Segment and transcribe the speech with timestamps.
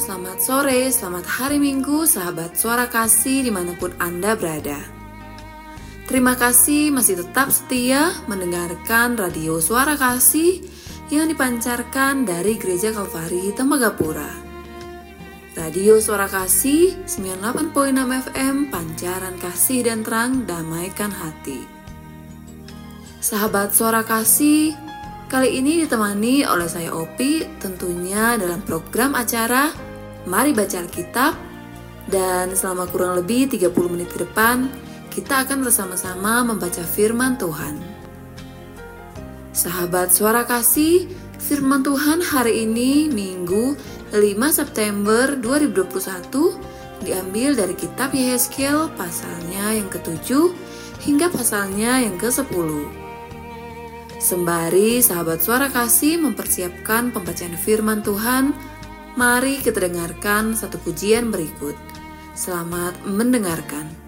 [0.00, 4.80] Selamat sore, selamat hari Minggu, sahabat suara kasih di mana pun Anda berada.
[6.08, 10.64] Terima kasih masih tetap setia mendengarkan radio suara kasih
[11.12, 14.32] yang dipancarkan dari Gereja Kalvari Tembagapura.
[15.60, 17.76] Radio Suara Kasih 98.6
[18.32, 21.68] FM Pancaran Kasih dan Terang Damaikan Hati.
[23.20, 24.72] Sahabat Suara Kasih,
[25.32, 29.72] Kali ini ditemani oleh saya Opi tentunya dalam program acara
[30.22, 31.34] Mari Baca Alkitab
[32.06, 34.70] dan selama kurang lebih 30 menit ke depan
[35.12, 37.76] kita akan bersama-sama membaca firman Tuhan.
[39.52, 43.76] Sahabat suara kasih, firman Tuhan hari ini Minggu
[44.16, 44.18] 5
[44.48, 50.48] September 2021 diambil dari kitab Yehezkiel pasalnya yang ke-7
[51.04, 53.02] hingga pasalnya yang ke-10.
[54.22, 58.54] Sembari sahabat suara kasih mempersiapkan pembacaan firman Tuhan,
[59.16, 61.76] mari kita dengarkan satu pujian berikut.
[62.32, 64.01] Selamat mendengarkan.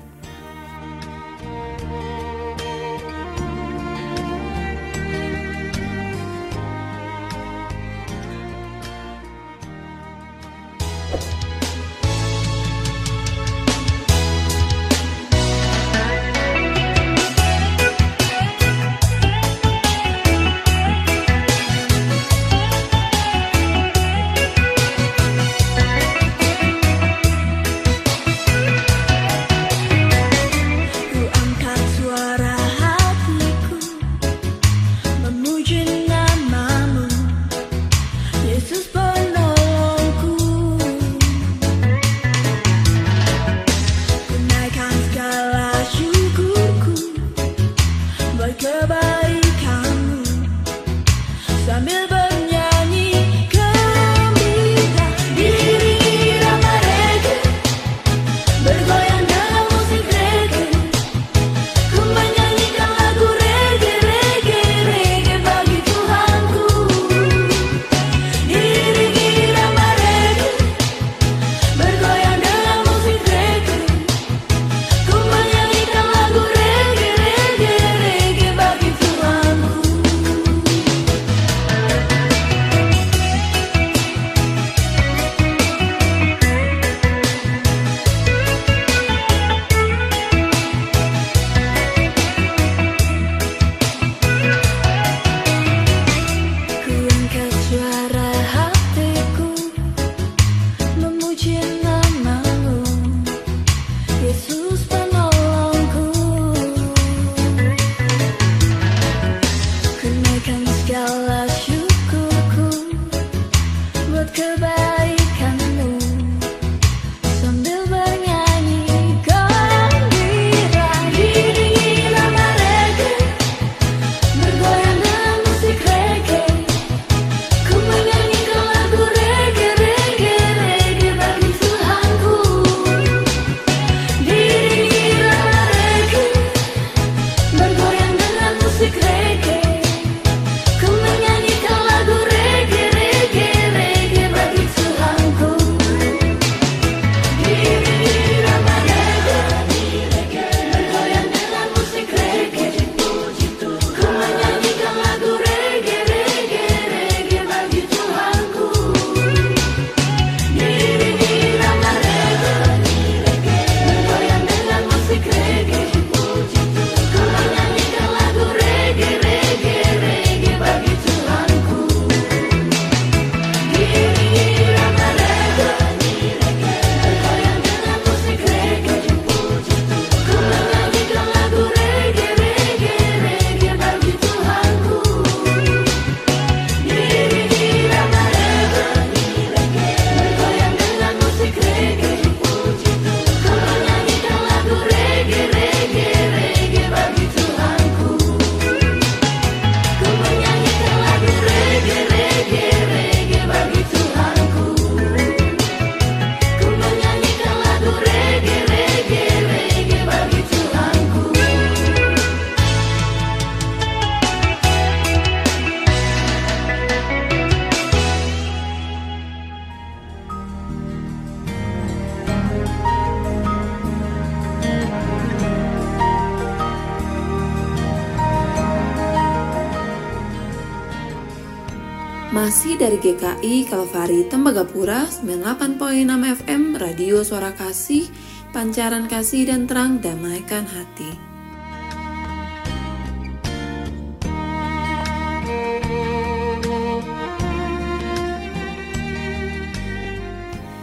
[232.85, 236.05] Dari GKI Kalvari Tembagapura 98.6
[236.45, 238.13] FM Radio Suara Kasih,
[238.53, 241.09] Pancaran Kasih dan Terang Damaikan Hati.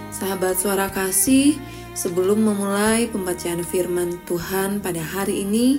[0.09, 1.61] Sahabat Suara Kasih,
[1.93, 5.77] sebelum memulai pembacaan firman Tuhan pada hari ini,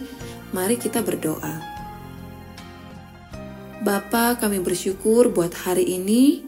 [0.54, 1.71] mari kita berdoa.
[3.82, 6.46] Bapa, kami bersyukur buat hari ini.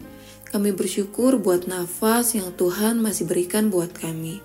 [0.54, 4.38] Kami bersyukur buat nafas yang Tuhan masih berikan buat kami.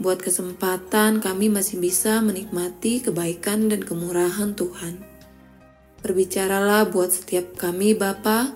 [0.00, 5.04] Buat kesempatan kami masih bisa menikmati kebaikan dan kemurahan Tuhan.
[6.00, 8.48] Berbicaralah buat setiap kami Bapa,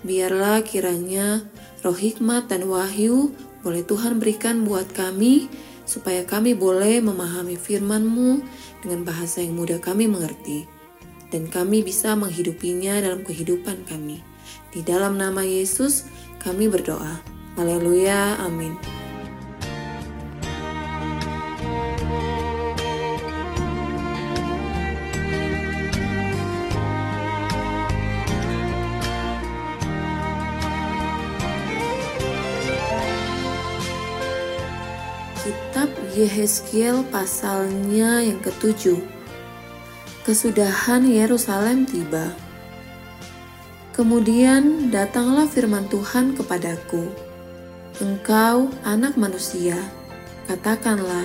[0.00, 1.44] biarlah kiranya
[1.84, 5.52] roh hikmat dan wahyu boleh Tuhan berikan buat kami
[5.84, 8.40] supaya kami boleh memahami firman-Mu
[8.80, 10.79] dengan bahasa yang mudah kami mengerti
[11.30, 14.20] dan kami bisa menghidupinya dalam kehidupan kami.
[14.74, 16.06] Di dalam nama Yesus,
[16.42, 17.22] kami berdoa.
[17.58, 18.74] Haleluya, amin.
[35.40, 39.19] Kitab Yehezkiel pasalnya yang ketujuh
[40.20, 42.36] kesudahan Yerusalem tiba.
[43.96, 47.08] Kemudian datanglah firman Tuhan kepadaku,
[48.00, 49.76] Engkau anak manusia,
[50.44, 51.24] katakanlah,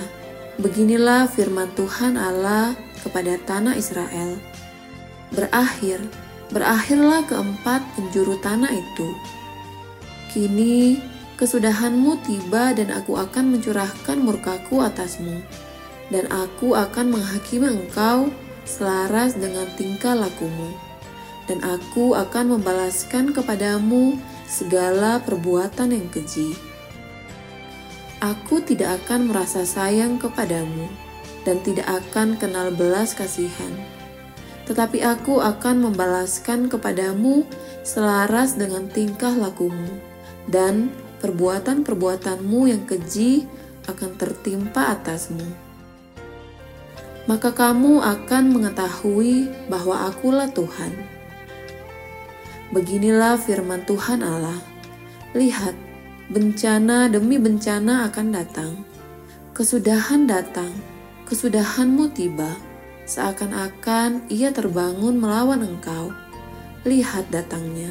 [0.60, 2.72] beginilah firman Tuhan Allah
[3.04, 4.40] kepada tanah Israel.
[5.32, 6.00] Berakhir,
[6.52, 9.08] berakhirlah keempat penjuru tanah itu.
[10.32, 11.00] Kini
[11.36, 15.44] kesudahanmu tiba dan aku akan mencurahkan murkaku atasmu,
[16.08, 18.32] dan aku akan menghakimi engkau
[18.66, 20.74] selaras dengan tingkah lakumu,
[21.46, 24.18] dan aku akan membalaskan kepadamu
[24.50, 26.58] segala perbuatan yang keji.
[28.18, 30.90] Aku tidak akan merasa sayang kepadamu
[31.46, 33.70] dan tidak akan kenal belas kasihan,
[34.66, 37.46] tetapi aku akan membalaskan kepadamu
[37.86, 40.02] selaras dengan tingkah lakumu,
[40.50, 40.90] dan
[41.22, 43.46] perbuatan-perbuatanmu yang keji
[43.86, 45.65] akan tertimpa atasmu
[47.26, 50.94] maka kamu akan mengetahui bahwa Akulah Tuhan.
[52.70, 54.58] Beginilah firman Tuhan Allah:
[55.34, 55.74] "Lihat,
[56.30, 58.72] bencana demi bencana akan datang,
[59.54, 60.70] kesudahan datang,
[61.26, 62.54] kesudahanmu tiba,
[63.06, 66.14] seakan-akan ia terbangun melawan engkau.
[66.86, 67.90] Lihat datangnya."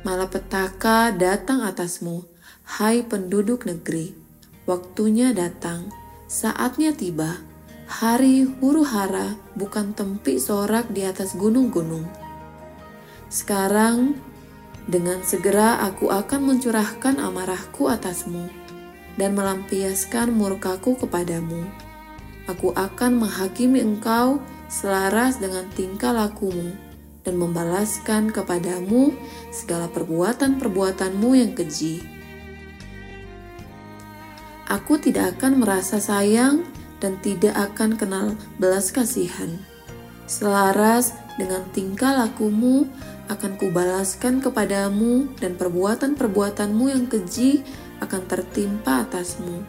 [0.00, 2.24] Malapetaka datang atasmu,
[2.80, 4.16] hai penduduk negeri.
[4.64, 5.92] Waktunya datang,
[6.30, 7.42] Saatnya tiba,
[7.90, 12.06] hari huru hara bukan tempi sorak di atas gunung-gunung.
[13.26, 14.14] Sekarang,
[14.86, 18.46] dengan segera aku akan mencurahkan amarahku atasmu
[19.18, 21.66] dan melampiaskan murkaku kepadamu.
[22.46, 24.38] Aku akan menghakimi engkau
[24.70, 26.78] selaras dengan tingkah lakumu
[27.26, 29.10] dan membalaskan kepadamu
[29.50, 32.19] segala perbuatan-perbuatanmu yang keji
[34.70, 36.62] Aku tidak akan merasa sayang
[37.02, 39.58] dan tidak akan kenal belas kasihan.
[40.30, 42.86] Selaras dengan tingkah lakumu
[43.26, 47.66] akan kubalaskan kepadamu dan perbuatan-perbuatanmu yang keji
[47.98, 49.66] akan tertimpa atasmu.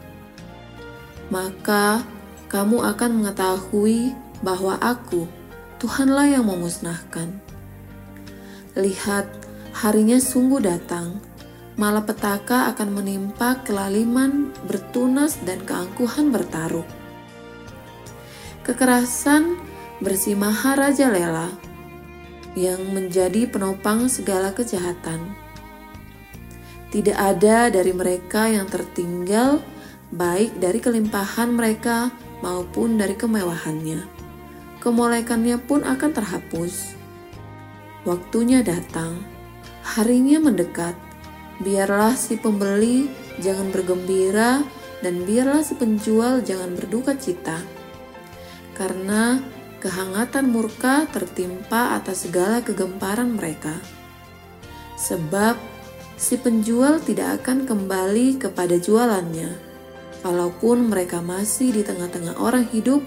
[1.34, 2.06] Maka
[2.46, 5.26] kamu akan mengetahui bahwa aku,
[5.82, 7.42] Tuhanlah yang memusnahkan.
[8.78, 9.26] Lihat,
[9.74, 11.18] harinya sungguh datang,
[11.80, 16.84] malapetaka akan menimpa kelaliman bertunas dan keangkuhan bertaruh.
[18.62, 19.58] Kekerasan
[19.98, 21.50] bersimaha Raja Lela
[22.52, 25.32] yang menjadi penopang segala kejahatan.
[26.92, 29.64] Tidak ada dari mereka yang tertinggal
[30.12, 32.12] baik dari kelimpahan mereka
[32.44, 34.04] maupun dari kemewahannya.
[34.84, 36.92] Kemolekannya pun akan terhapus.
[38.04, 39.24] Waktunya datang,
[39.86, 40.92] harinya mendekat,
[41.62, 43.06] Biarlah si pembeli
[43.38, 44.66] jangan bergembira
[44.98, 47.62] dan biarlah si penjual jangan berduka cita.
[48.74, 49.38] Karena
[49.78, 53.78] kehangatan murka tertimpa atas segala kegemparan mereka.
[54.98, 55.54] Sebab
[56.18, 59.54] si penjual tidak akan kembali kepada jualannya,
[60.22, 63.02] walaupun mereka masih di tengah-tengah orang hidup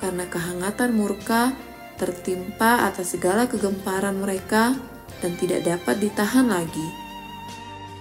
[0.00, 1.52] karena kehangatan murka
[2.00, 4.72] tertimpa atas segala kegemparan mereka
[5.20, 7.09] dan tidak dapat ditahan lagi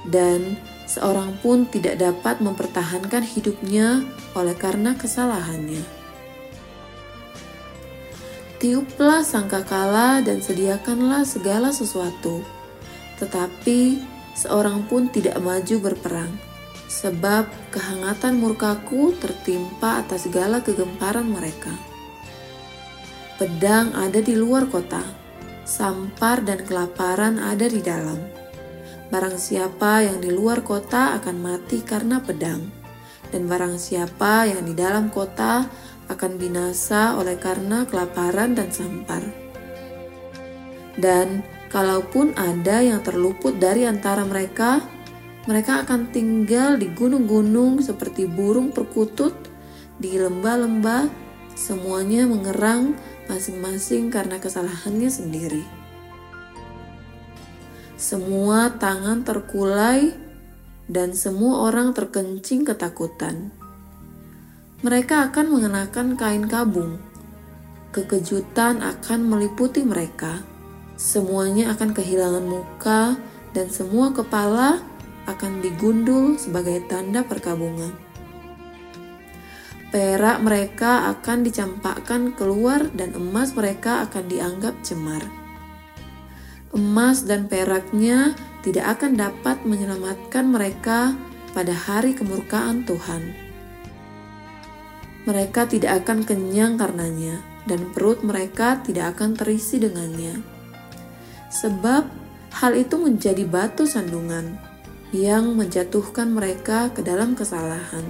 [0.09, 0.57] dan
[0.89, 5.81] seorang pun tidak dapat mempertahankan hidupnya oleh karena kesalahannya.
[8.59, 12.43] Tiuplah sangkakala dan sediakanlah segala sesuatu.
[13.15, 14.03] Tetapi
[14.35, 16.31] seorang pun tidak maju berperang,
[16.91, 21.71] sebab kehangatan murkaku tertimpa atas segala kegemparan mereka.
[23.39, 25.07] Pedang ada di luar kota,
[25.63, 28.19] sampar dan kelaparan ada di dalam.
[29.09, 32.69] Barang siapa yang di luar kota akan mati karena pedang,
[33.33, 35.65] dan barang siapa yang di dalam kota
[36.13, 39.25] akan binasa oleh karena kelaparan dan sampar.
[40.93, 41.41] Dan
[41.73, 44.85] kalaupun ada yang terluput dari antara mereka,
[45.49, 49.33] mereka akan tinggal di gunung-gunung seperti burung perkutut,
[49.97, 51.09] di lembah-lembah,
[51.57, 52.93] semuanya mengerang
[53.25, 55.65] masing-masing karena kesalahannya sendiri.
[57.99, 60.15] Semua tangan terkulai
[60.87, 63.51] dan semua orang terkencing ketakutan
[64.79, 67.03] mereka akan mengenakan kain kabung.
[67.91, 70.39] Kekejutan akan meliputi mereka.
[70.95, 73.19] Semuanya akan kehilangan muka
[73.51, 74.79] dan semua kepala
[75.27, 77.91] akan digundul sebagai tanda perkabungan.
[79.91, 85.38] Perak mereka akan dicampakkan keluar dan emas mereka akan dianggap cemar.
[86.75, 91.17] Emas dan peraknya tidak akan dapat menyelamatkan mereka
[91.53, 93.49] pada hari kemurkaan Tuhan
[95.29, 97.37] mereka tidak akan kenyang karenanya,
[97.69, 100.41] dan perut mereka tidak akan terisi dengannya.
[101.53, 102.09] Sebab
[102.57, 104.57] hal itu menjadi batu sandungan
[105.13, 108.05] yang menjatuhkan mereka ke dalam kesalahan.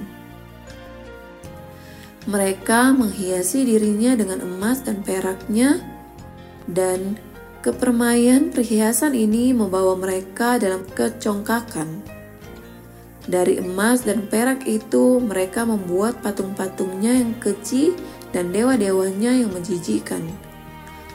[2.24, 5.84] Mereka menghiasi dirinya dengan emas dan peraknya,
[6.72, 7.20] dan
[7.60, 12.20] kepermaian perhiasan ini membawa mereka dalam kecongkakan
[13.30, 17.94] dari emas dan perak itu mereka membuat patung-patungnya yang kecil
[18.34, 20.26] dan dewa-dewanya yang menjijikkan.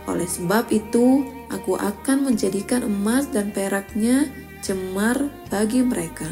[0.06, 4.30] Oleh sebab itu, aku akan menjadikan emas dan peraknya
[4.62, 6.30] cemar bagi mereka.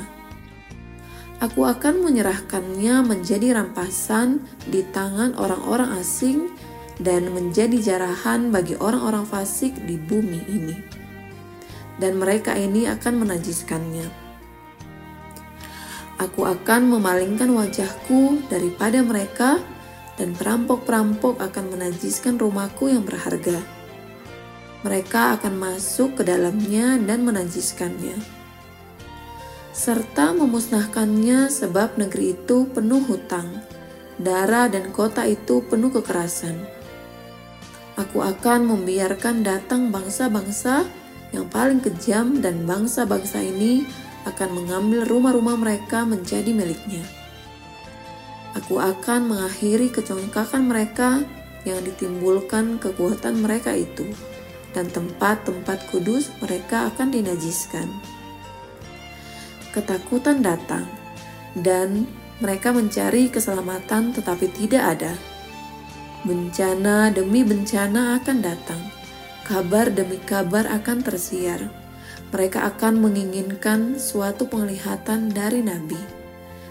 [1.43, 6.47] Aku akan menyerahkannya menjadi rampasan di tangan orang-orang asing
[7.01, 10.77] dan menjadi jarahan bagi orang-orang fasik di bumi ini.
[11.97, 14.23] Dan mereka ini akan menajiskannya
[16.23, 19.59] Aku akan memalingkan wajahku daripada mereka,
[20.15, 23.59] dan perampok-perampok akan menajiskan rumahku yang berharga.
[24.87, 28.15] Mereka akan masuk ke dalamnya dan menajiskannya,
[29.75, 33.59] serta memusnahkannya, sebab negeri itu penuh hutang,
[34.23, 36.82] darah, dan kota itu penuh kekerasan.
[38.03, 40.83] Aku akan membiarkan datang bangsa-bangsa
[41.31, 43.87] yang paling kejam, dan bangsa-bangsa ini
[44.27, 47.07] akan mengambil rumah-rumah mereka menjadi miliknya.
[48.59, 51.23] Aku akan mengakhiri kecongkakan mereka
[51.63, 54.05] yang ditimbulkan kekuatan mereka itu,
[54.75, 57.87] dan tempat-tempat kudus mereka akan dinajiskan.
[59.71, 60.85] Ketakutan datang,
[61.55, 62.05] dan
[62.43, 65.15] mereka mencari keselamatan tetapi tidak ada.
[66.23, 68.83] Bencana demi bencana akan datang,
[69.43, 71.83] kabar demi kabar akan tersiar
[72.33, 76.01] mereka akan menginginkan suatu penglihatan dari nabi.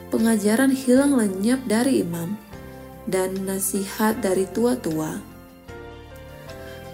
[0.09, 2.35] Pengajaran hilang lenyap dari imam
[3.05, 5.21] dan nasihat dari tua-tua.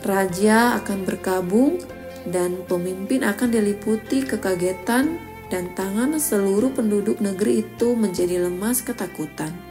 [0.06, 1.82] Raja akan berkabung
[2.30, 9.67] dan pemimpin akan diliputi kekagetan dan tangan seluruh penduduk negeri itu menjadi lemas ketakutan.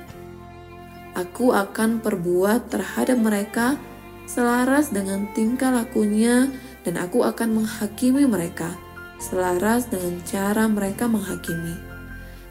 [1.17, 3.81] Aku akan perbuat terhadap mereka
[4.29, 6.53] selaras dengan tingkah lakunya
[6.85, 8.77] dan aku akan menghakimi mereka
[9.17, 11.77] selaras dengan cara mereka menghakimi,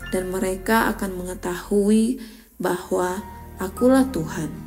[0.09, 2.17] dan mereka akan mengetahui
[2.57, 3.21] bahwa
[3.55, 4.64] Akulah Tuhan.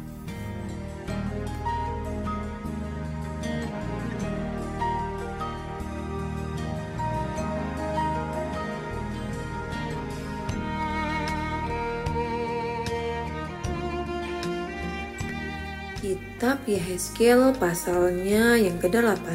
[16.38, 19.26] Kitab Yehezkiel pasalnya yang ke-8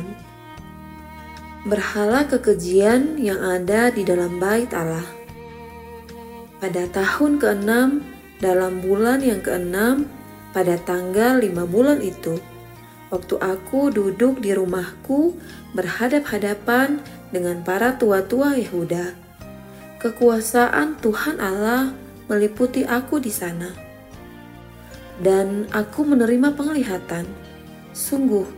[1.67, 5.03] berhala kekejian yang ada di dalam bait Allah.
[6.63, 7.99] Pada tahun ke-6,
[8.39, 10.07] dalam bulan yang ke-6,
[10.55, 12.39] pada tanggal lima bulan itu,
[13.11, 15.35] waktu aku duduk di rumahku
[15.75, 17.03] berhadap-hadapan
[17.35, 19.11] dengan para tua-tua Yehuda,
[19.99, 21.91] kekuasaan Tuhan Allah
[22.31, 23.92] meliputi aku di sana.
[25.21, 27.29] Dan aku menerima penglihatan.
[27.93, 28.49] Sungguh,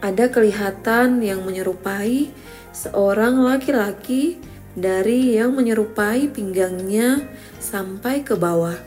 [0.00, 2.32] ada kelihatan yang menyerupai
[2.72, 4.40] seorang laki-laki
[4.72, 7.20] dari yang menyerupai pinggangnya
[7.60, 8.78] sampai ke bawah.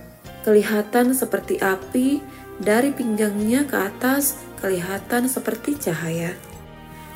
[0.42, 2.20] Kelihatan seperti api
[2.58, 6.34] dari pinggangnya ke atas kelihatan seperti cahaya,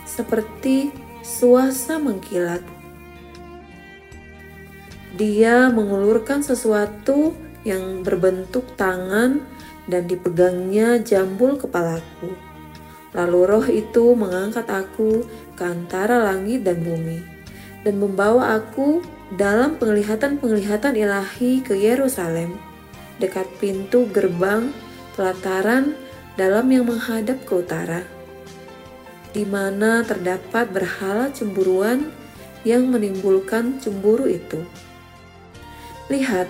[0.04, 0.92] seperti
[1.24, 2.64] suasa mengkilat.
[5.18, 7.34] Dia mengulurkan sesuatu
[7.66, 9.42] yang berbentuk tangan
[9.88, 12.36] dan dipegangnya jambul kepalaku.
[13.16, 15.26] Lalu roh itu mengangkat aku
[15.56, 17.38] ke antara langit dan bumi
[17.88, 19.00] dan membawa aku
[19.36, 22.60] dalam penglihatan-penglihatan ilahi ke Yerusalem,
[23.20, 24.76] dekat pintu gerbang
[25.16, 25.96] pelataran
[26.36, 28.04] dalam yang menghadap ke utara,
[29.32, 32.12] di mana terdapat berhala cemburuan
[32.68, 34.64] yang menimbulkan cemburu itu.
[36.12, 36.48] Lihat,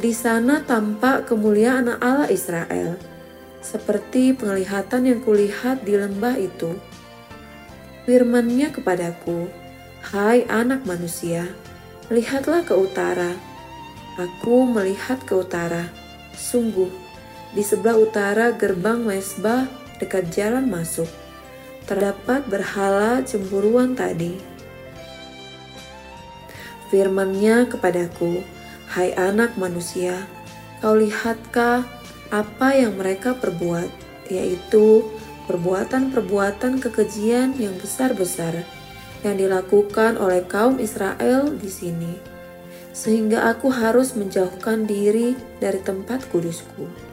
[0.00, 2.96] di sana tampak kemuliaan Allah Israel,
[3.60, 6.72] seperti penglihatan yang kulihat di lembah itu.
[8.08, 9.52] Firmannya kepadaku,
[10.02, 11.46] Hai anak manusia,
[12.10, 13.36] lihatlah ke utara.
[14.18, 15.88] Aku melihat ke utara.
[16.34, 16.90] Sungguh,
[17.52, 19.68] di sebelah utara gerbang mesbah
[20.00, 21.06] dekat jalan masuk,
[21.86, 24.40] terdapat berhala cemburuan tadi.
[26.90, 28.42] Firmannya kepadaku,
[28.92, 30.28] Hai anak manusia,
[30.84, 31.88] kau lihatkah
[32.28, 33.88] apa yang mereka perbuat,
[34.28, 35.08] yaitu
[35.48, 38.68] perbuatan-perbuatan kekejian yang besar-besar
[39.24, 42.20] yang dilakukan oleh kaum Israel di sini,
[42.92, 47.12] sehingga aku harus menjauhkan diri dari tempat kudusku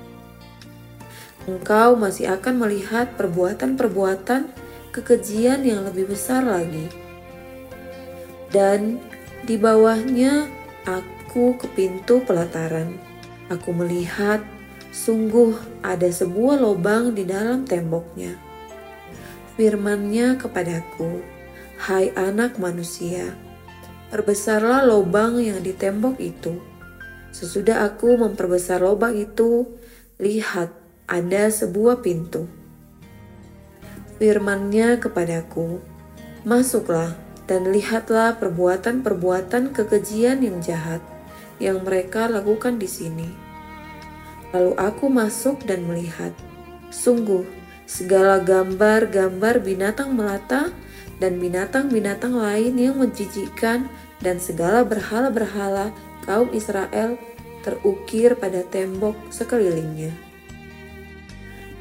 [1.47, 4.51] engkau masih akan melihat perbuatan-perbuatan
[4.93, 6.91] kekejian yang lebih besar lagi.
[8.53, 9.01] Dan
[9.47, 10.45] di bawahnya
[10.85, 12.97] aku ke pintu pelataran.
[13.53, 14.41] Aku melihat
[14.89, 15.53] sungguh
[15.85, 18.33] ada sebuah lubang di dalam temboknya.
[19.53, 21.21] Firmannya kepadaku,
[21.79, 23.37] Hai anak manusia,
[24.11, 26.59] perbesarlah lubang yang di tembok itu.
[27.31, 29.69] Sesudah aku memperbesar lubang itu,
[30.19, 30.73] lihat
[31.07, 32.49] ada sebuah pintu.
[34.19, 35.79] Firmannya kepadaku,
[36.43, 37.15] Masuklah
[37.47, 41.03] dan lihatlah perbuatan-perbuatan kekejian yang jahat
[41.59, 43.29] yang mereka lakukan di sini.
[44.55, 46.33] Lalu aku masuk dan melihat,
[46.89, 47.45] sungguh
[47.85, 50.73] segala gambar-gambar binatang melata
[51.21, 53.85] dan binatang-binatang lain yang menjijikkan
[54.23, 55.93] dan segala berhala-berhala
[56.25, 57.19] kaum Israel
[57.61, 60.29] terukir pada tembok sekelilingnya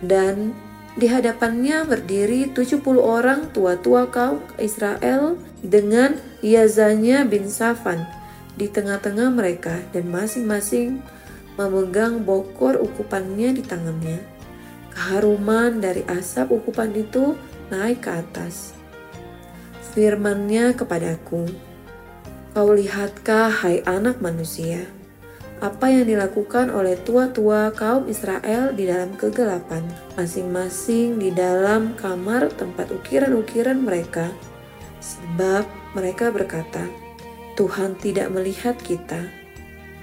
[0.02, 0.54] dan
[0.98, 8.17] di hadapannya berdiri 70 orang tua-tua kaum Israel dengan Yazanya bin Safan
[8.58, 10.98] di tengah-tengah mereka dan masing-masing
[11.54, 14.18] memegang bokor ukupannya di tangannya.
[14.90, 17.38] Keharuman dari asap ukupan itu
[17.70, 18.74] naik ke atas.
[19.94, 21.46] Firmannya kepadaku,
[22.50, 24.98] Kau lihatkah hai anak manusia?
[25.58, 29.82] apa yang dilakukan oleh tua-tua kaum Israel di dalam kegelapan,
[30.14, 34.30] masing-masing di dalam kamar tempat ukiran-ukiran mereka,
[35.02, 35.66] sebab
[35.98, 36.86] mereka berkata,
[37.58, 39.26] "Tuhan tidak melihat kita,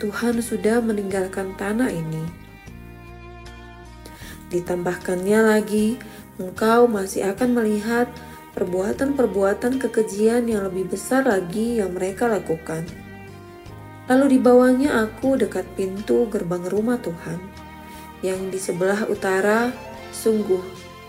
[0.03, 2.27] Tuhan sudah meninggalkan tanah ini."
[4.51, 5.95] Ditambahkannya lagi,
[6.35, 8.11] engkau masih akan melihat
[8.59, 12.83] perbuatan-perbuatan kekejian yang lebih besar lagi yang mereka lakukan
[14.05, 17.41] Lalu dibawanya aku dekat pintu gerbang rumah Tuhan,
[18.21, 19.73] yang di sebelah utara,
[20.13, 20.61] sungguh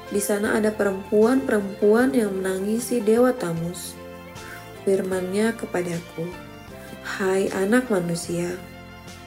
[0.08, 3.95] di sana ada perempuan-perempuan yang menangisi Dewa Tamus.
[4.86, 6.30] Firmannya kepadaku,
[7.02, 8.54] Hai anak manusia,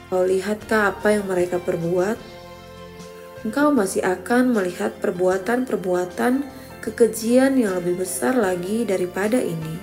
[0.08, 2.16] kau lihatkah apa yang mereka perbuat?
[3.44, 6.48] Engkau masih akan melihat perbuatan-perbuatan
[6.80, 9.76] kekejian yang lebih besar lagi daripada ini.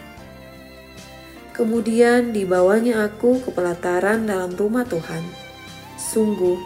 [1.54, 5.22] Kemudian dibawanya aku ke pelataran dalam rumah Tuhan.
[5.94, 6.58] Sungguh,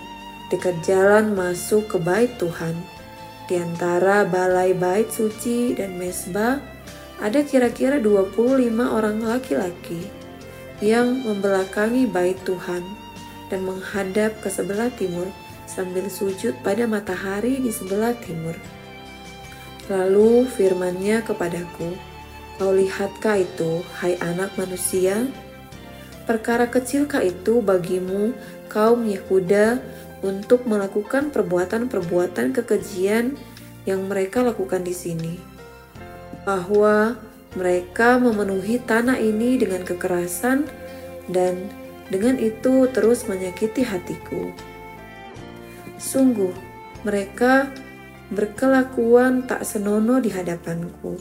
[0.48, 2.80] dekat jalan masuk ke bait Tuhan,
[3.52, 6.71] di antara balai bait suci dan mesbah,
[7.22, 10.10] ada kira-kira 25 orang laki-laki
[10.82, 12.82] yang membelakangi bait Tuhan
[13.54, 15.30] dan menghadap ke sebelah timur
[15.70, 18.58] sambil sujud pada matahari di sebelah timur.
[19.86, 21.94] Lalu firmannya kepadaku,
[22.62, 25.26] Kau lihatkah itu, hai anak manusia?
[26.30, 28.38] Perkara kecilkah itu bagimu,
[28.70, 29.82] kaum Yehuda,
[30.22, 33.34] untuk melakukan perbuatan-perbuatan kekejian
[33.90, 35.51] yang mereka lakukan di sini?
[36.48, 37.20] bahwa
[37.54, 40.66] mereka memenuhi tanah ini dengan kekerasan
[41.28, 41.68] dan
[42.08, 44.52] dengan itu terus menyakiti hatiku.
[46.00, 46.52] Sungguh,
[47.04, 47.72] mereka
[48.32, 51.20] berkelakuan tak senono di hadapanku.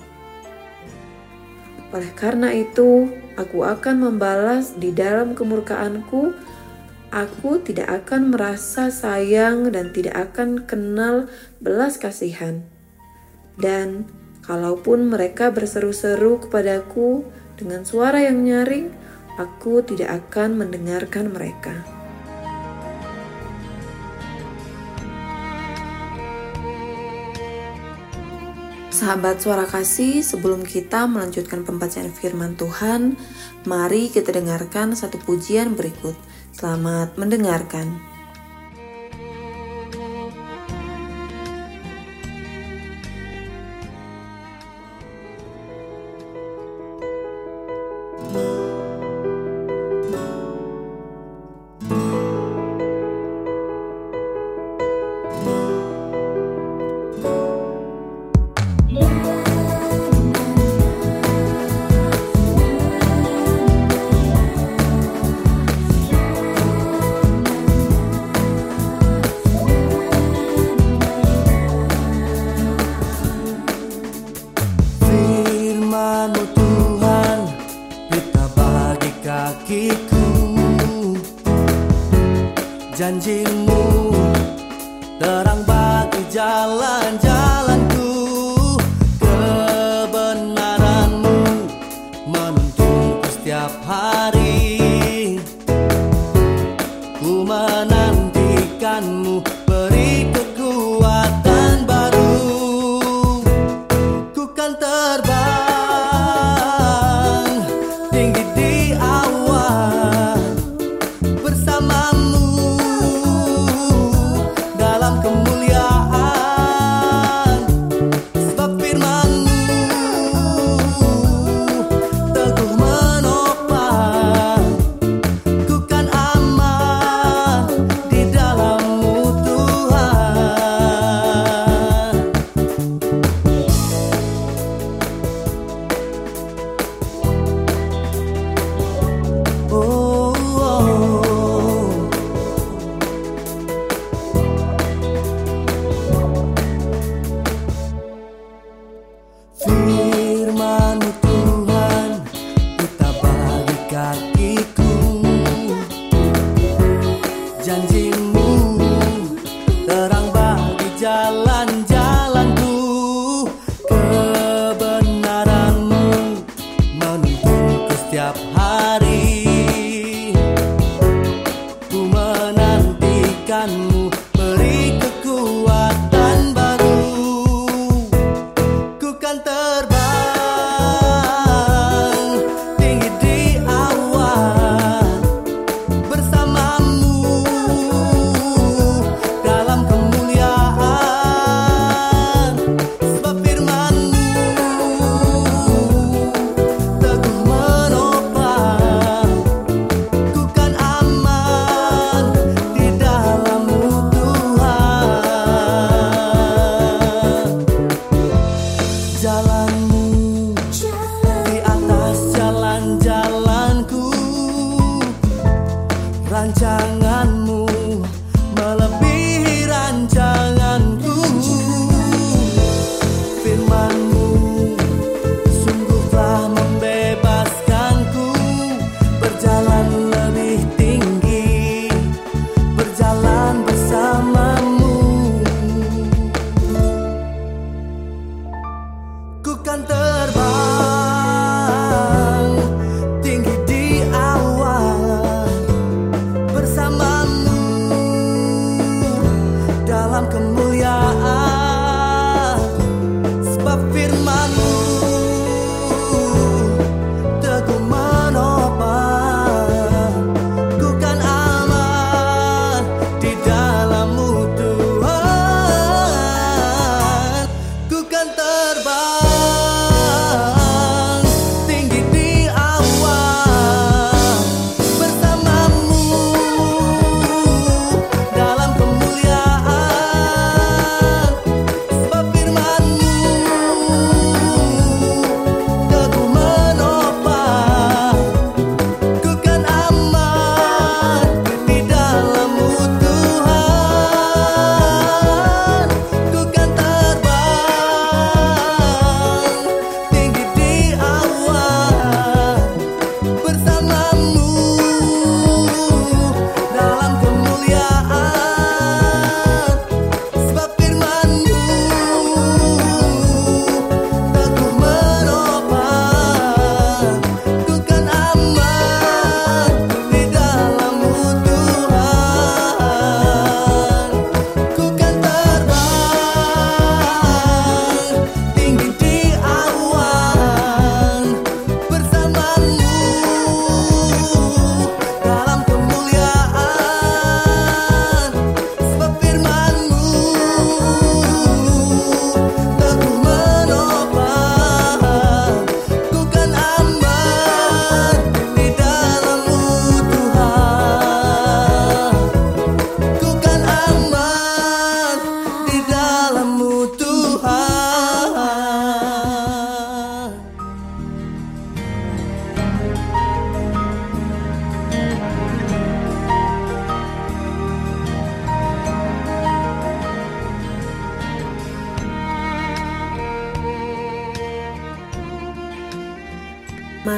[1.90, 6.32] Oleh karena itu, aku akan membalas di dalam kemurkaanku.
[7.10, 11.26] Aku tidak akan merasa sayang dan tidak akan kenal
[11.58, 12.62] belas kasihan.
[13.58, 14.06] Dan
[14.50, 17.22] Kalaupun mereka berseru-seru kepadaku
[17.54, 18.90] dengan suara yang nyaring,
[19.38, 21.86] aku tidak akan mendengarkan mereka.
[28.90, 33.14] Sahabat suara kasih, sebelum kita melanjutkan pembacaan firman Tuhan,
[33.70, 36.18] mari kita dengarkan satu pujian berikut.
[36.50, 38.09] Selamat mendengarkan.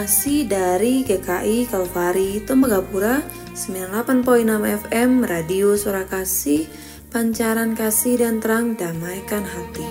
[0.03, 3.23] Masih dari GKI Kalvari Tembagapura
[3.55, 4.27] 98.6
[4.83, 6.67] FM Radio Suara Kasih
[7.15, 9.87] Pancaran kasih dan terang damaikan hati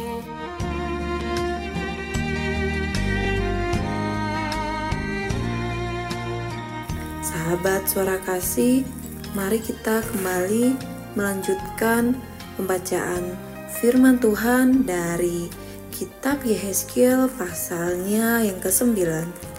[7.23, 8.83] Sahabat suara kasih,
[9.31, 10.75] mari kita kembali
[11.15, 12.19] melanjutkan
[12.59, 13.31] pembacaan
[13.79, 15.47] firman Tuhan dari
[15.95, 19.50] kitab Yehezkiel pasalnya yang ke-9.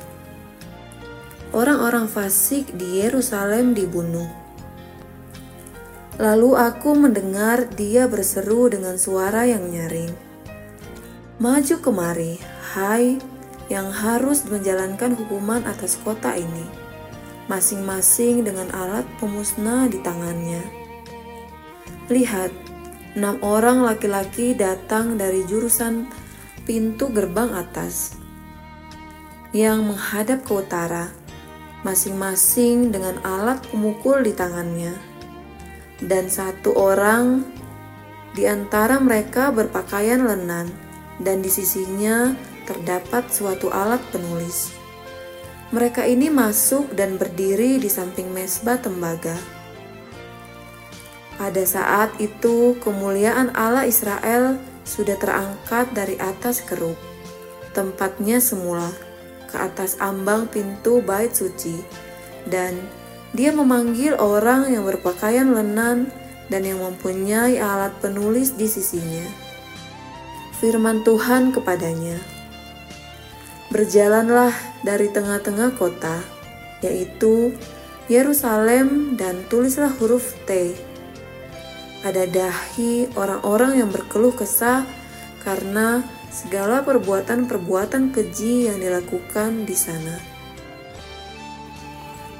[1.53, 4.25] Orang-orang fasik di Yerusalem dibunuh.
[6.17, 10.17] Lalu aku mendengar dia berseru dengan suara yang nyaring.
[11.37, 12.41] Maju kemari,
[12.73, 13.21] hai
[13.69, 16.65] yang harus menjalankan hukuman atas kota ini,
[17.53, 20.65] masing-masing dengan alat pemusnah di tangannya.
[22.09, 22.49] Lihat,
[23.12, 26.09] enam orang laki-laki datang dari jurusan
[26.65, 28.17] pintu gerbang atas
[29.53, 31.12] yang menghadap ke utara
[31.83, 34.95] masing-masing dengan alat pemukul di tangannya.
[36.03, 37.47] Dan satu orang
[38.35, 40.71] di antara mereka berpakaian lenan,
[41.21, 44.73] dan di sisinya terdapat suatu alat penulis.
[45.75, 49.37] Mereka ini masuk dan berdiri di samping mesbah tembaga.
[51.37, 56.99] Pada saat itu, kemuliaan Allah Israel sudah terangkat dari atas keruk,
[57.73, 59.12] tempatnya semula
[59.53, 61.85] ke atas ambang pintu bait suci,
[62.49, 62.81] dan
[63.37, 66.09] dia memanggil orang yang berpakaian lenan
[66.49, 69.25] dan yang mempunyai alat penulis di sisinya.
[70.57, 72.17] Firman Tuhan kepadanya,
[73.69, 76.25] "Berjalanlah dari tengah-tengah kota,
[76.81, 77.53] yaitu
[78.11, 80.75] Yerusalem, dan tulislah huruf T
[82.03, 84.83] pada dahi orang-orang yang berkeluh kesah
[85.47, 90.16] karena segala perbuatan-perbuatan keji yang dilakukan di sana.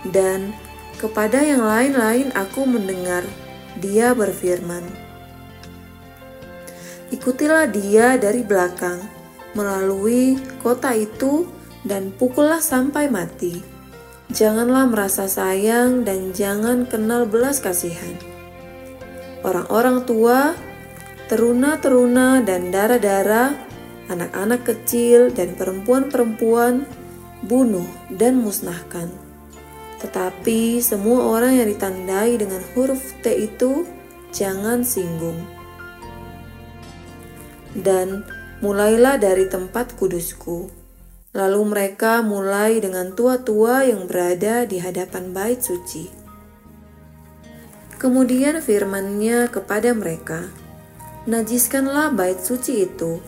[0.09, 0.57] Dan
[0.97, 3.23] kepada yang lain-lain aku mendengar
[3.77, 5.13] dia berfirman,
[7.13, 9.05] Ikutilah dia dari belakang,
[9.53, 11.45] melalui kota itu
[11.85, 13.61] dan pukullah sampai mati.
[14.33, 18.17] Janganlah merasa sayang dan jangan kenal belas kasihan.
[19.45, 20.57] Orang-orang tua,
[21.29, 23.72] teruna-teruna dan darah-darah
[24.11, 26.87] anak-anak kecil dan perempuan-perempuan
[27.47, 29.11] bunuh dan musnahkan.
[30.03, 33.87] Tetapi semua orang yang ditandai dengan huruf T itu
[34.35, 35.39] jangan singgung.
[37.73, 38.27] Dan
[38.59, 40.71] mulailah dari tempat kudusku.
[41.33, 46.13] Lalu mereka mulai dengan tua-tua yang berada di hadapan bait suci.
[47.97, 50.51] Kemudian firmannya kepada mereka,
[51.23, 53.23] Najiskanlah bait suci itu,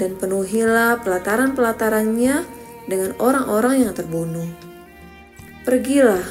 [0.00, 2.48] dan penuhilah pelataran-pelatarannya
[2.88, 4.48] dengan orang-orang yang terbunuh.
[5.68, 6.24] Pergilah,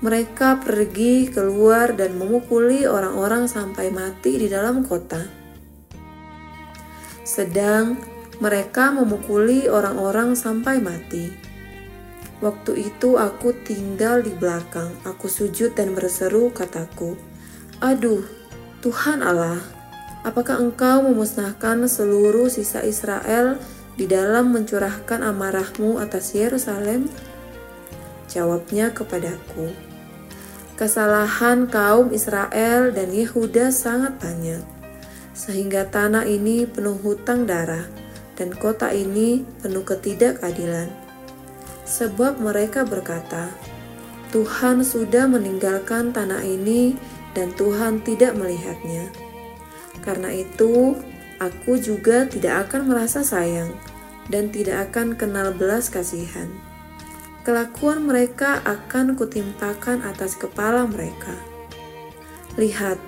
[0.00, 5.26] mereka pergi keluar dan memukuli orang-orang sampai mati di dalam kota.
[7.26, 8.00] Sedang
[8.40, 11.28] mereka memukuli orang-orang sampai mati.
[12.40, 17.20] Waktu itu aku tinggal di belakang, aku sujud dan berseru kataku,
[17.84, 18.24] Aduh,
[18.80, 19.60] Tuhan Allah,
[20.20, 23.56] Apakah engkau memusnahkan seluruh sisa Israel
[23.96, 27.08] di dalam mencurahkan amarahmu atas Yerusalem?
[28.28, 29.72] Jawabnya kepadaku,
[30.76, 34.60] kesalahan kaum Israel dan Yehuda sangat banyak,
[35.32, 37.88] sehingga tanah ini penuh hutang darah
[38.36, 40.92] dan kota ini penuh ketidakadilan.
[41.88, 43.48] Sebab mereka berkata,
[44.30, 46.94] Tuhan sudah meninggalkan tanah ini
[47.32, 49.29] dan Tuhan tidak melihatnya.
[50.00, 50.96] Karena itu,
[51.40, 53.72] aku juga tidak akan merasa sayang
[54.28, 56.48] dan tidak akan kenal belas kasihan.
[57.40, 61.32] Kelakuan mereka akan kutimpakan atas kepala mereka.
[62.60, 63.00] Lihat,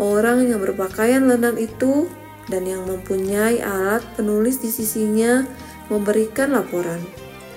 [0.00, 2.08] orang yang berpakaian lenan itu
[2.48, 5.44] dan yang mempunyai alat penulis di sisinya
[5.92, 7.00] memberikan laporan.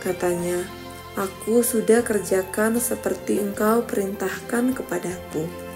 [0.04, 0.64] Katanya,
[1.16, 5.67] "Aku sudah kerjakan seperti engkau perintahkan kepadaku."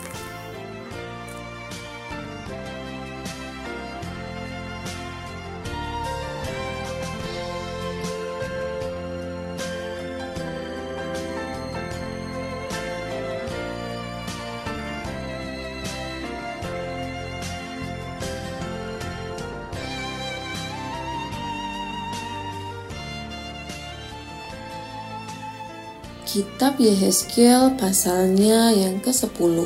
[26.62, 29.65] Kitab Yehezkiel pasalnya yang ke-10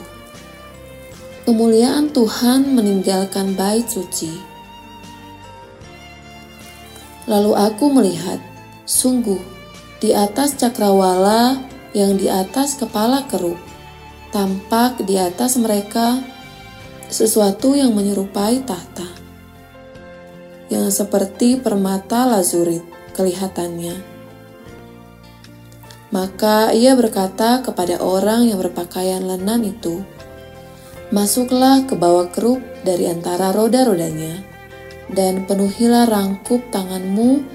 [1.43, 4.31] Kemuliaan Tuhan meninggalkan bait suci
[7.27, 8.39] Lalu aku melihat,
[8.87, 9.43] sungguh,
[9.99, 13.59] Di atas cakrawala yang di atas kepala keruk,
[14.31, 16.23] tampak di atas mereka
[17.11, 19.11] sesuatu yang menyerupai tahta,
[20.71, 22.87] yang seperti permata lazurit
[23.19, 24.14] kelihatannya.
[26.13, 30.05] Maka ia berkata kepada orang yang berpakaian lenan itu,
[31.13, 34.41] Masuklah ke bawah keruk dari antara roda-rodanya,
[35.13, 37.45] dan penuhilah rangkup tanganmu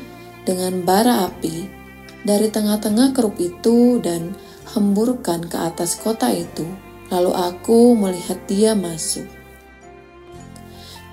[0.46, 1.66] dengan bara api
[2.22, 4.38] dari tengah-tengah keruk itu dan
[4.70, 6.62] hemburkan ke atas kota itu.
[7.10, 9.26] Lalu aku melihat dia masuk.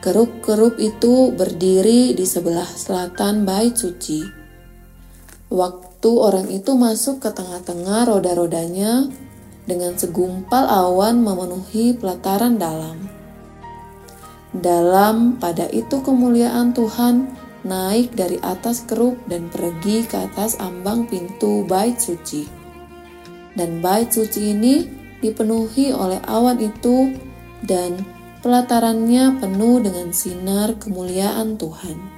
[0.05, 4.21] Keruk-keruk itu berdiri di sebelah selatan bait suci.
[5.49, 9.11] Waktu orang itu masuk ke tengah-tengah roda-rodanya,
[9.67, 13.11] dengan segumpal awan memenuhi pelataran dalam.
[14.55, 17.27] Dalam pada itu kemuliaan Tuhan
[17.67, 22.47] naik dari atas keruk dan pergi ke atas ambang pintu bait suci.
[23.53, 24.87] Dan bait suci ini
[25.19, 27.11] dipenuhi oleh awan itu
[27.67, 27.99] dan
[28.39, 32.16] pelatarannya penuh dengan sinar kemuliaan Tuhan.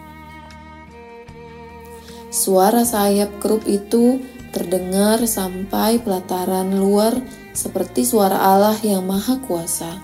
[2.29, 4.21] Suara sayap keruk itu
[4.53, 7.17] terdengar sampai pelataran luar
[7.57, 9.97] seperti suara Allah yang Maha Kuasa.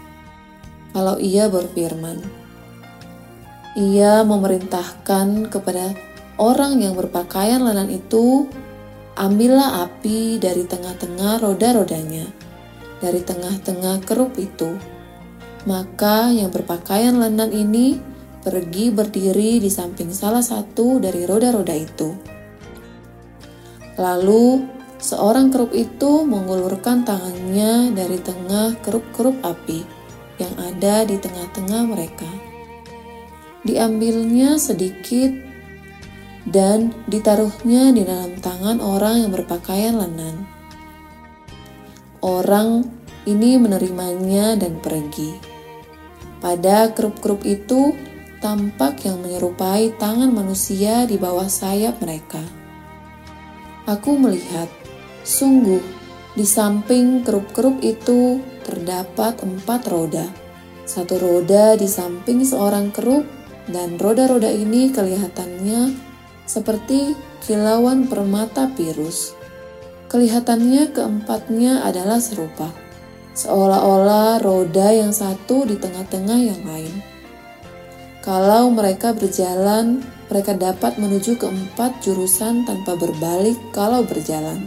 [0.90, 2.18] Kalau Ia berfirman,
[3.78, 5.94] Ia memerintahkan kepada
[6.42, 8.50] orang yang berpakaian lenan itu,
[9.14, 12.26] "Ambillah api dari tengah-tengah roda-rodanya,
[13.06, 14.74] dari tengah-tengah keruk itu."
[15.70, 18.15] Maka yang berpakaian lenan ini
[18.46, 22.36] pergi berdiri di samping salah satu dari roda-roda itu
[23.96, 24.68] Lalu
[25.00, 29.88] seorang keruk itu mengulurkan tangannya dari tengah keruk-keruk api
[30.36, 32.28] yang ada di tengah-tengah mereka.
[33.64, 35.32] Diambilnya sedikit
[36.44, 40.44] dan ditaruhnya di dalam tangan orang yang berpakaian lenan.
[42.20, 42.84] Orang
[43.24, 45.56] ini menerimanya dan pergi.
[46.44, 47.96] Pada keruk-keruk itu
[48.46, 52.46] tampak yang menyerupai tangan manusia di bawah sayap mereka
[53.86, 54.68] aku melihat,
[55.22, 55.82] sungguh
[56.34, 60.26] di samping kerup-kerup itu terdapat empat roda.
[60.86, 63.26] Satu roda di samping seorang kerup,
[63.66, 65.98] dan roda-roda ini kelihatannya
[66.46, 69.34] seperti kilauan permata virus.
[70.06, 72.70] Kelihatannya keempatnya adalah serupa,
[73.34, 77.15] seolah-olah roda yang satu di tengah-tengah yang lain.
[78.26, 84.66] Kalau mereka berjalan mereka dapat menuju ke empat jurusan tanpa berbalik kalau berjalan.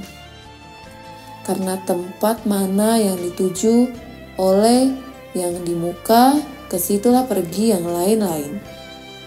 [1.43, 3.91] Karena tempat mana yang dituju
[4.39, 4.95] oleh
[5.35, 6.39] yang di muka,
[6.71, 8.63] ke situlah pergi yang lain-lain,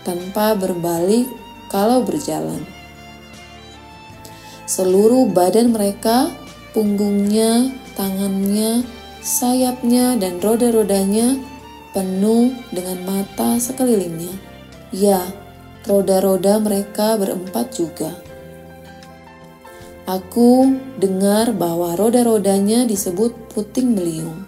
[0.07, 1.27] tanpa berbalik
[1.67, 2.63] kalau berjalan.
[4.69, 6.31] Seluruh badan mereka,
[6.71, 8.87] punggungnya, tangannya,
[9.19, 11.50] sayapnya, dan roda-rodanya
[11.91, 14.35] penuh dengan mata sekelilingnya.
[14.91, 15.23] Ya,
[15.87, 18.11] roda-roda mereka berempat juga.
[20.09, 24.43] Aku dengar bahwa roda-rodanya disebut puting beliung.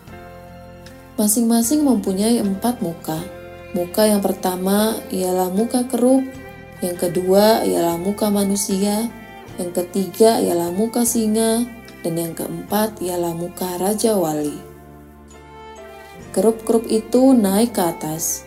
[1.15, 3.21] Masing-masing mempunyai empat muka.
[3.73, 6.25] Muka yang pertama ialah muka keruk,
[6.81, 9.07] yang kedua ialah muka manusia,
[9.55, 11.65] yang ketiga ialah muka singa,
[12.03, 14.72] dan yang keempat ialah muka Raja Wali.
[16.34, 18.43] Kerup-kerup itu naik ke atas,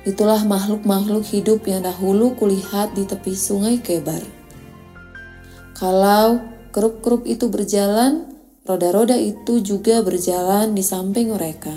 [0.00, 4.24] Itulah makhluk-makhluk hidup yang dahulu kulihat di tepi sungai Kebar.
[5.76, 6.40] Kalau
[6.72, 8.32] kerup-kerup itu berjalan,
[8.64, 11.72] roda-roda itu juga berjalan di samping mereka.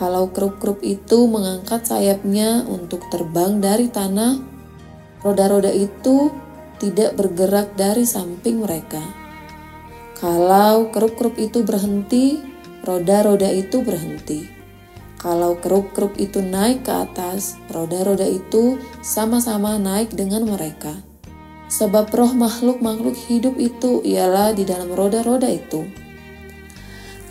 [0.00, 4.40] Kalau kerup-kerup itu mengangkat sayapnya untuk terbang dari tanah,
[5.20, 6.32] roda-roda itu
[6.80, 9.00] tidak bergerak dari samping mereka.
[10.16, 12.40] Kalau kerup-kerup itu berhenti,
[12.80, 14.55] roda-roda itu berhenti.
[15.26, 20.94] Kalau keruk-keruk itu naik ke atas, roda-roda itu sama-sama naik dengan mereka.
[21.66, 25.82] Sebab roh makhluk-makhluk hidup itu ialah di dalam roda-roda itu.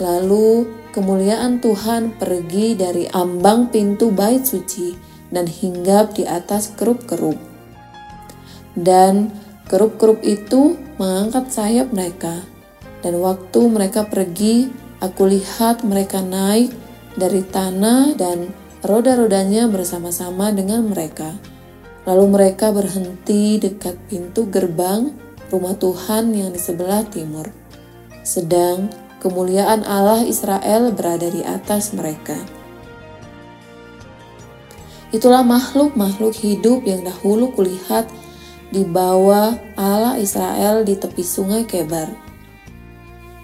[0.04, 4.92] Lalu kemuliaan Tuhan pergi dari ambang pintu bait suci
[5.32, 7.40] dan hinggap di atas kerup-kerup.
[8.76, 9.32] Dan
[9.72, 12.44] kerup-kerup itu mengangkat sayap mereka.
[13.00, 14.68] Dan waktu mereka pergi,
[15.00, 16.84] aku lihat mereka naik
[17.16, 18.52] dari tanah dan
[18.84, 21.36] roda-rodanya bersama-sama dengan mereka.
[22.06, 25.10] Lalu mereka berhenti dekat pintu gerbang
[25.50, 27.50] rumah Tuhan yang di sebelah timur.
[28.22, 28.94] Sedang
[29.24, 32.38] kemuliaan Allah Israel berada di atas mereka.
[35.10, 38.06] Itulah makhluk-makhluk hidup yang dahulu kulihat
[38.70, 42.12] dibawa Allah Israel di tepi sungai Kebar.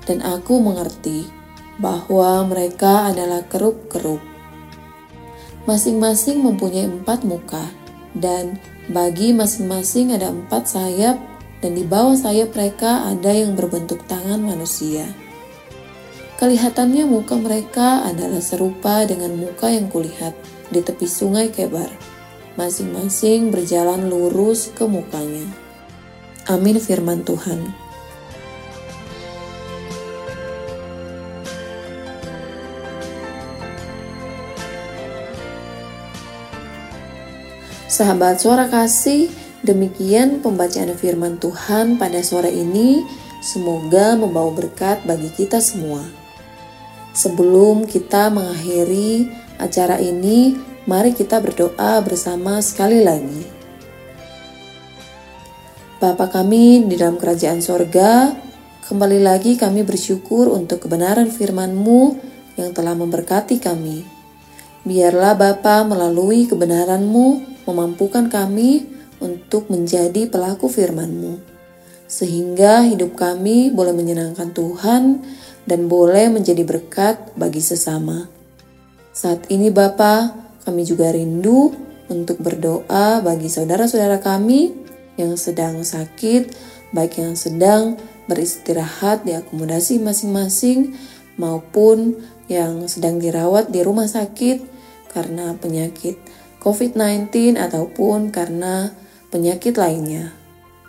[0.04, 1.41] Dan aku mengerti
[1.82, 4.22] bahwa mereka adalah keruk-keruk.
[5.66, 7.66] Masing-masing mempunyai empat muka,
[8.14, 11.18] dan bagi masing-masing ada empat sayap,
[11.66, 15.10] dan di bawah sayap mereka ada yang berbentuk tangan manusia.
[16.38, 20.34] Kelihatannya muka mereka adalah serupa dengan muka yang kulihat
[20.74, 22.12] di tepi sungai Kebar
[22.60, 25.48] masing-masing berjalan lurus ke mukanya.
[26.52, 27.81] Amin firman Tuhan.
[37.92, 39.28] Sahabat suara kasih,
[39.68, 43.04] demikian pembacaan firman Tuhan pada sore ini.
[43.44, 46.00] Semoga membawa berkat bagi kita semua.
[47.12, 49.28] Sebelum kita mengakhiri
[49.60, 53.46] acara ini, Mari kita berdoa bersama sekali lagi.
[56.02, 58.34] Bapa kami di dalam kerajaan sorga,
[58.90, 62.18] kembali lagi kami bersyukur untuk kebenaran firman-Mu
[62.58, 64.02] yang telah memberkati kami.
[64.82, 68.88] Biarlah Bapa melalui kebenaran-Mu memampukan kami
[69.22, 71.38] untuk menjadi pelaku firman-Mu.
[72.12, 75.24] Sehingga hidup kami boleh menyenangkan Tuhan
[75.64, 78.28] dan boleh menjadi berkat bagi sesama.
[79.16, 80.36] Saat ini Bapak,
[80.66, 81.72] kami juga rindu
[82.12, 84.76] untuk berdoa bagi saudara-saudara kami
[85.16, 86.52] yang sedang sakit,
[86.92, 87.96] baik yang sedang
[88.28, 90.96] beristirahat di akomodasi masing-masing
[91.40, 92.20] maupun
[92.52, 94.64] yang sedang dirawat di rumah sakit
[95.12, 96.20] karena penyakit
[96.62, 98.94] COVID-19 ataupun karena
[99.34, 100.32] penyakit lainnya.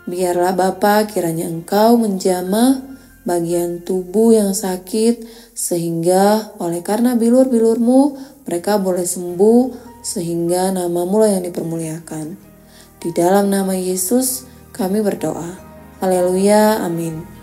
[0.05, 2.85] Biarlah Bapa kiranya Engkau menjamah
[3.23, 5.25] bagian tubuh yang sakit
[5.57, 12.35] sehingga oleh karena bilur-bilurmu mereka boleh sembuh sehingga namamu lah yang dipermuliakan.
[12.99, 14.45] Di dalam nama Yesus
[14.75, 15.59] kami berdoa.
[16.03, 17.42] Haleluya, amin.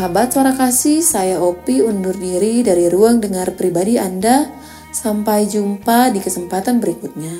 [0.00, 4.48] Sahabat suara kasih, saya Opi undur diri dari ruang dengar pribadi Anda.
[4.96, 7.36] Sampai jumpa di kesempatan berikutnya.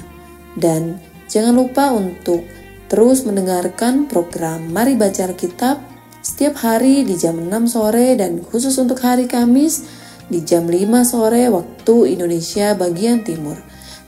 [0.60, 2.44] Dan jangan lupa untuk
[2.92, 5.80] Terus mendengarkan program Mari Baca Alkitab
[6.20, 9.88] setiap hari di jam 6 sore dan khusus untuk hari Kamis
[10.28, 13.56] di jam 5 sore waktu Indonesia bagian timur.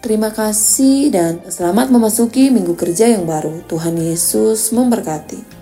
[0.04, 3.64] Terima kasih dan selamat memasuki minggu kerja yang baru.
[3.64, 5.61] Tuhan Yesus memberkati.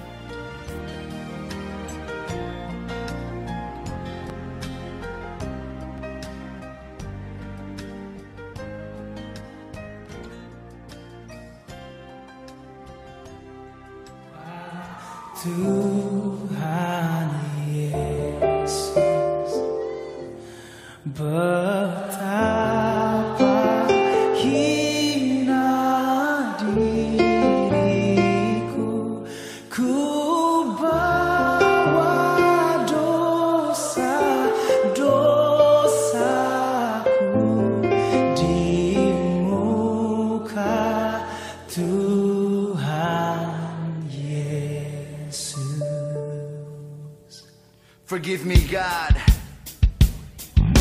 [48.11, 49.15] Forgive me, God.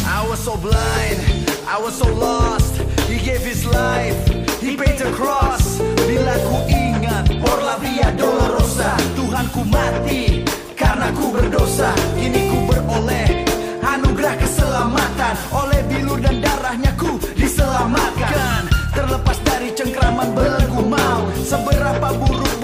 [0.01, 1.21] I was so blind,
[1.69, 2.81] I was so lost.
[3.05, 4.17] He gave his life,
[4.57, 5.77] he paid the cross.
[6.09, 8.97] Bila ku ingat, por la via dolorosa.
[9.13, 10.41] Tuhan ku mati,
[10.73, 11.93] karena ku berdosa.
[12.17, 13.45] Kini ku beroleh
[13.85, 15.37] anugerah keselamatan.
[15.53, 18.73] Oleh bilur dan darahnya ku diselamatkan.
[18.89, 21.29] Terlepas dari cengkraman belenggu mau.
[21.45, 22.58] Seberapa buruk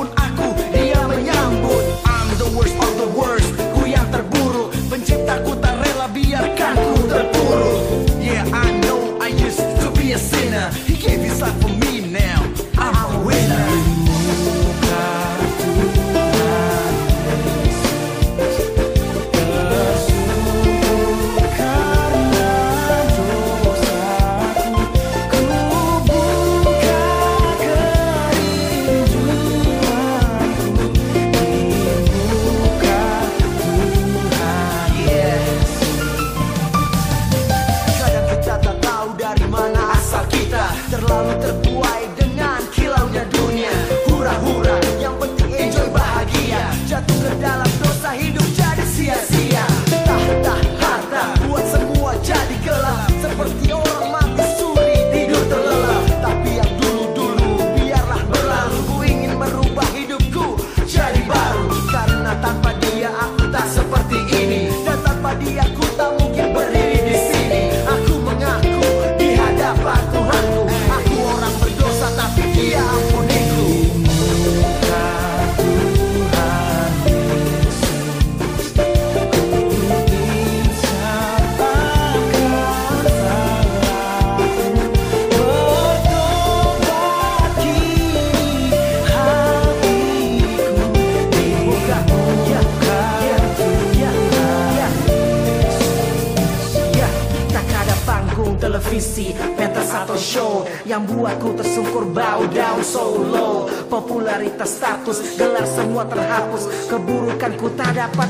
[105.06, 106.66] Status gelar semua terhapus.
[106.90, 108.25] Keburukanku tak dapat